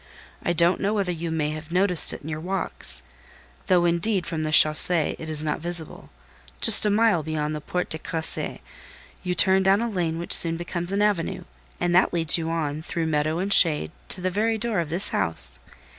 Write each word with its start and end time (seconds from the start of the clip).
"I 0.41 0.51
don't 0.53 0.81
know 0.81 0.95
whether 0.95 1.11
you 1.11 1.29
may 1.29 1.51
have 1.51 1.71
noticed 1.71 2.11
it 2.11 2.23
in 2.23 2.27
your 2.27 2.39
walks: 2.39 3.03
though, 3.67 3.85
indeed, 3.85 4.25
from 4.25 4.41
the 4.41 4.49
chaussée 4.49 5.15
it 5.19 5.29
is 5.29 5.43
not 5.43 5.59
visible; 5.61 6.09
just 6.59 6.87
a 6.87 6.89
mile 6.89 7.21
beyond 7.21 7.53
the 7.53 7.61
Porte 7.61 7.91
de 7.91 7.99
Crécy, 7.99 8.61
you 9.21 9.35
turn 9.35 9.61
down 9.61 9.79
a 9.79 9.87
lane 9.87 10.17
which 10.17 10.33
soon 10.33 10.57
becomes 10.57 10.91
an 10.91 11.03
avenue, 11.03 11.43
and 11.79 11.93
that 11.93 12.13
leads 12.13 12.35
you 12.35 12.49
on, 12.49 12.81
through 12.81 13.05
meadow 13.05 13.37
and 13.37 13.53
shade, 13.53 13.91
to 14.09 14.21
the 14.21 14.31
very 14.31 14.57
door 14.57 14.79
of 14.79 14.89
this 14.89 15.09
house. 15.09 15.59